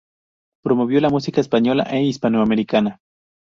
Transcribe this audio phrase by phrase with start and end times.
[0.63, 2.97] Promovió la música española e hispanoamericana.